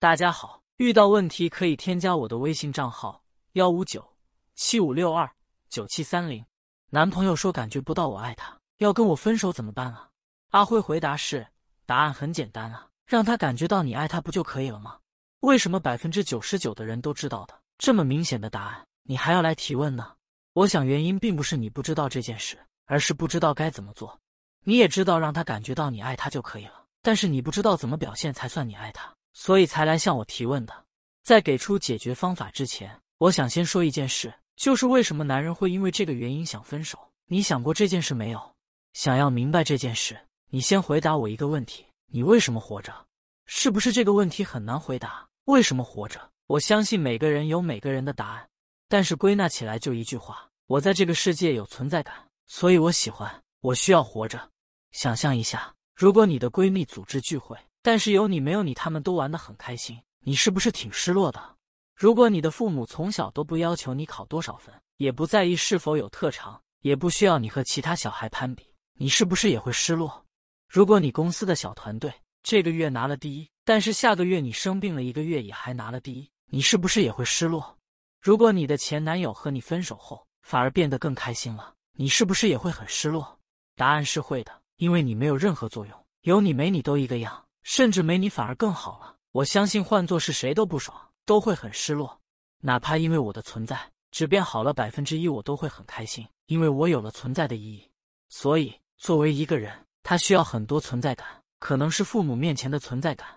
[0.00, 3.20] 大家好，遇到问题可以添加我的微信账号
[3.54, 4.08] 幺五九
[4.54, 5.28] 七五六二
[5.68, 6.46] 九七三零。
[6.90, 10.08] 男朋友说感觉不到我爱他，要跟我分手怎么办啊？
[10.50, 11.44] 阿辉回答是：
[11.84, 15.00] 答案很简单啊，让他感觉到你爱他不就可以了吗？
[15.40, 20.14] 为什么百分之九十九的人都知道的这么明显的答案，你还要来提问呢？
[20.52, 24.16] 我想原因并不是你不知道这件事，而是不知道该怎么做。
[24.62, 29.12] 你也知道让他感觉到你爱他就可以了，但是你不知道怎么表现才算你爱他。
[29.32, 30.84] 所以才来向我提问的。
[31.22, 36.98] 在给出解决方法之前，我想先说一件事，就是为什么男人会因为这个原因想分手？
[37.26, 38.54] 你想过这件事没有？
[38.94, 40.18] 想要明白这件事，
[40.48, 43.06] 你先回答我一个问题：你为什么活着？
[43.44, 45.28] 是不是这个问题很难回答？
[45.44, 46.30] 为什么活着？
[46.46, 48.48] 我相信每个人有每个人的答案，
[48.88, 52.14] 但是归纳起来就一句话：我在这个世界有存在感，
[52.46, 54.50] 所以我喜欢，我需要活着。
[54.92, 57.54] 想象一下，如果你的闺蜜组织聚会。
[57.88, 61.56] 但是有你没有你，他们都玩得很开心，你是不是挺失落的？
[61.96, 68.62] 如果你的父母从小都不要求你考多少分，也不在意是否有特长，也不需要你和其他小孩攀比，
[68.98, 70.22] 你是不是也会失落？
[70.68, 77.74] 如果你公司的小团队这个月拿了第一，但是下个月你生病了一个月也还拿了第一，你是不是也会失落？
[78.20, 83.40] 如果你的前男友和你分手后反而变得更开心了，你是不是也会很失落？
[83.76, 87.42] 答案是会的，因为你没有任何作用，有你没你都一个样。
[87.68, 89.16] 甚至没你反而更好了。
[89.30, 92.18] 我相信换做是谁都不爽，都会很失落。
[92.62, 93.78] 哪怕因为我的存在
[94.10, 97.86] 只变好了百分之一，我都会很开心，因为我有了存在的意义。
[98.30, 99.70] 所以，作为一个人，
[100.02, 101.26] 他需要很多存在感，
[101.60, 103.28] 可能是父母面前的存在感，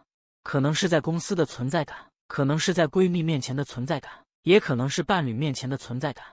[0.43, 1.97] 可能是在公司的存在感，
[2.29, 4.09] 可能是在闺蜜面前的存在感，
[4.43, 6.25] 也可能是伴侣面前的存在感。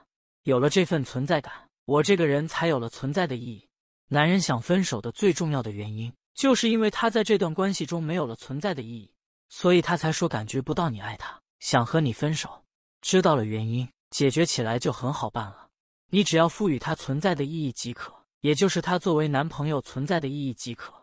[0.43, 1.51] 有了这份存在感，
[1.83, 3.67] 我这个人才有了存在的意义。
[4.07, 6.11] 男人想分手的最重要的原因。
[6.39, 9.11] 就是因为他在这段关系中没有了存在的意义，
[9.49, 12.63] 所以他才说感觉不到你爱他，想和你分手。
[13.01, 15.67] 知道了原因，解决起来就很好办了。
[16.11, 20.93] 你只要赋予他存在的意义即可，也就是他作为男朋友存在的意义即可。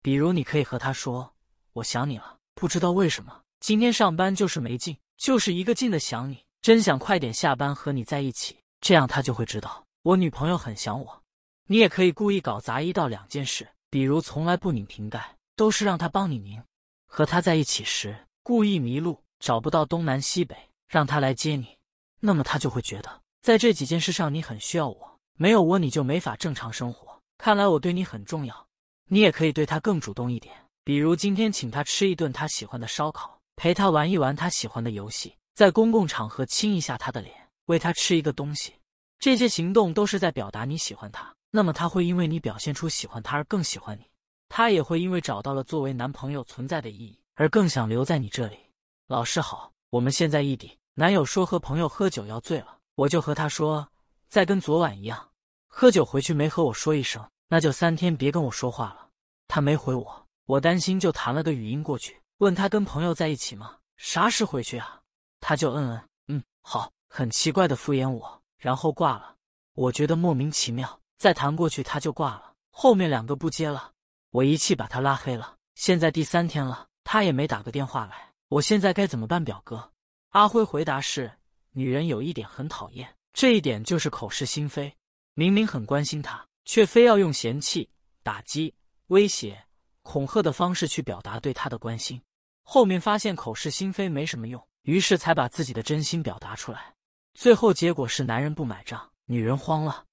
[0.00, 1.30] 比如，你可以和他说
[1.74, 11.22] ：“我想你了，不知道为什么，今天上班就是没劲，就是一个劲的想你，真想快点下班和你在一起。”这样他就会知道我女朋友很想我。
[11.66, 13.68] 你也可以故意搞砸一到两件事。
[13.96, 16.60] 比如从来不拧瓶盖，都是让他帮你拧；
[17.06, 20.54] 和他在一起时故意迷路，找不到东南西北，
[20.86, 21.78] 让他来接你，
[22.20, 27.22] 那么他就会觉得在这几件事上你很需要我，没有我你就没法正常生活。
[27.38, 28.66] 看来我对你很重要。
[29.08, 30.54] 你也可以对他更主动一点，
[30.84, 38.74] 比如今天请他吃一顿他喜欢的烧烤，陪他玩一玩他喜欢的游戏，在公共场合亲一下他的脸，喂他吃一个东西。
[39.18, 41.34] 这些行动都是在表达你喜欢他。
[41.50, 44.04] 那么他会因为你表现出喜欢他而更喜欢你，
[44.48, 48.58] 他也会因为找到了作为男朋友存在的意义而更想留在你这里。
[49.06, 50.78] 老师好，我们现在异地。
[50.94, 53.86] 男友说和朋友喝酒要醉了，我就和他说
[54.28, 55.30] 再跟昨晚一样
[55.68, 59.08] 喝酒回去没和我说一声，那就三天别跟我说话了。
[59.46, 63.76] 他没回我，我担心就弹了个语音过去，问他跟朋友在一起吗？
[63.96, 65.00] 啥时回去啊？
[65.40, 69.36] 他就嗯嗯嗯好，很奇怪的敷衍我，然后挂了。
[69.74, 70.98] 我觉得莫名其妙。
[71.16, 73.92] 再弹过去他就挂了，后面两个不接了，
[74.30, 75.56] 我一气把他拉黑了。
[75.74, 79.44] 现在第三天了，他也没打个电话来，我现在该怎么办？
[79.44, 79.92] 表哥，
[80.30, 81.30] 阿辉回答是：
[81.72, 84.94] 女人有一点很讨厌，这一点就是口是心非。
[85.34, 87.90] 明明很关心他，却非要用嫌弃、
[88.22, 88.74] 打击、
[89.08, 89.66] 威胁、
[90.02, 92.20] 恐吓的方式去表达对他的关心。
[92.62, 96.94] 后面发现口是心非没什么用，于是才把自己的真心表达出来。
[97.34, 100.04] 最后结果是男人不买账，女人慌了。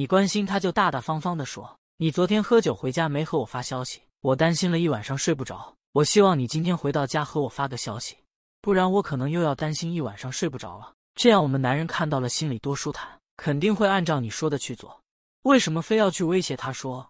[0.00, 1.78] 你关心他，就大大方方的说。
[1.98, 5.76] 你昨天喝酒回家没和我发消息，我担心了一晚上睡不着。
[5.92, 8.16] 我希望你今天回到家和我发个消息，
[8.62, 10.94] 不然我可能又要担心一晚上睡不着了。
[11.14, 15.02] 这样我们男人看到了心里多舒坦，肯定会按照你说的去做。
[15.42, 17.06] 为什么非要去威胁他说，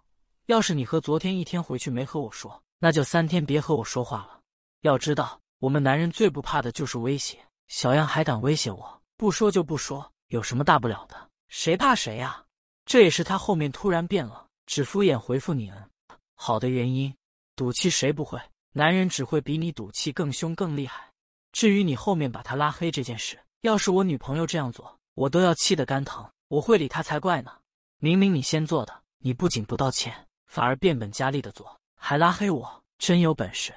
[0.47, 4.41] 要是你和昨天一天回去没和我说，那就三天别和我说话了。
[4.81, 7.39] 要知道，我们男人最不怕的就是威胁。
[7.69, 9.01] 小样还敢威胁我？
[9.15, 11.15] 不说就不说，有什么大不了的？
[11.47, 12.43] 谁怕谁呀？
[12.85, 15.89] 这也是他后面突然变了，只敷衍回复你嗯
[16.35, 17.13] 好的原因。
[17.55, 18.39] 赌气谁不会？
[18.73, 21.09] 男人只会比你赌气更凶更厉害。
[21.51, 26.27] 至于你后面把他拉黑这件事，要是我女朋友这样做，我都要气得肝疼。
[26.47, 27.51] 我会理他才怪呢。
[27.99, 33.73] 明明你先做的，你不仅不道歉，反而变本加厉的做，还拉黑我，真有本事！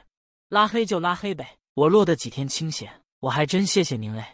[0.48, 4.24] 拉黑就拉黑呗，我落得几天清闲，我还真谢谢您嘞。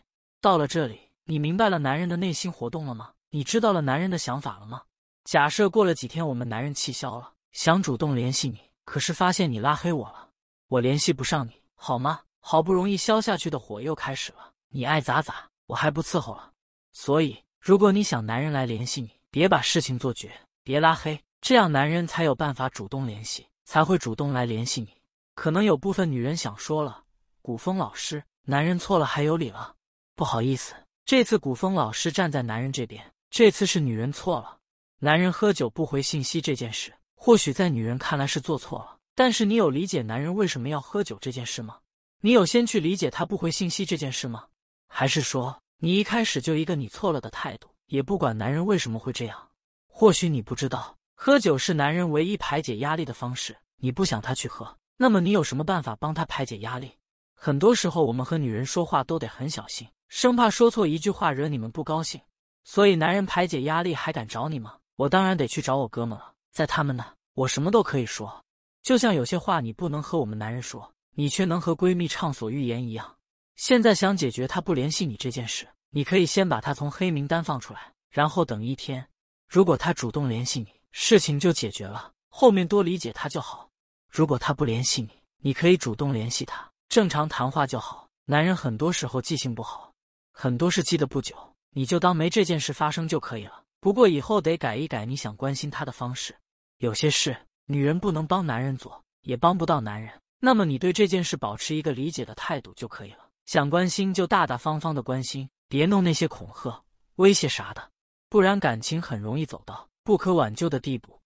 [0.41, 3.13] 到了这里，你明白了男人的内心活动了吗？
[3.33, 4.83] 你知道了男人的想法了吗？
[5.23, 10.31] 假设过了几天，我们男人气消了，想主动联系你，可是发现你拉黑我了，
[10.67, 12.23] 我联系不上你，好吗？
[12.41, 16.51] 好不容易消下去的火又开始了，你爱咋咋，我还不伺候了。
[16.93, 20.33] 所以，如果你想男人来联系你，别把事情做绝，
[20.65, 24.89] 别拉黑，这样男人才有办法主动联系，才会主动来联系你。
[25.37, 27.05] 可能有部分女人想说了，
[27.43, 29.77] 古风老师，男人错了还有理了？
[30.17, 30.75] 不好意思，
[31.05, 34.59] 这次古风老师站在男人这边，这次是女人错了。
[34.99, 41.79] 男人喝酒不回信息这件事，或许在女人看来是做错了，但是你有理解男人为什么要喝酒这件事吗？
[42.21, 44.45] 你有先去理解他不回信息这件事吗？
[44.89, 49.49] 还是说你一开始就一个你错了的态度，也不管男人为什么会这样？
[49.87, 53.57] 或许你不知道，喝酒是男人唯一排解压力的方式。
[53.77, 56.91] 你不想他去喝，那么你有什么办法帮他排解压力？
[57.35, 62.21] 很多时候，我们和女人说话都得很小心，生怕说错一句话惹你们不高兴。
[62.65, 64.77] 所以，男人排解压力还敢找你吗？
[64.97, 68.45] 我当然得去找我哥们了，在他们那，我什么都可以说。
[68.83, 70.93] 就像有些话你不能和我们男人说。
[71.15, 73.17] 你却能和闺蜜畅所欲言一样。
[73.57, 79.07] 现在想解决他不联系你这件事，你可以先把他从黑名单放出来，然后等一天，
[79.49, 83.69] 如果他主动联系你，事情就解决了，后面多理解他就好。
[84.09, 88.09] 如果他不联系你，你可以主动联系他，正常谈话就好。
[88.25, 89.93] 男人很多时候记性不好，
[90.33, 91.37] 很多事记得不久，
[91.73, 93.63] 你就当没这件事发生就可以了。
[93.81, 96.37] 不过以后得改一改你想关心他的方式。
[96.79, 97.37] 有些事
[97.67, 100.13] 女人不能帮男人做，也帮不到男人。
[100.39, 103.29] 那么你对这件事保持一个理解的态度就可以了。
[103.47, 106.83] 想关心就大大方方的关心，别弄那些恐吓、
[107.17, 107.91] 威胁啥的，
[108.31, 111.20] 不然感情很容易走到不可挽救的地步。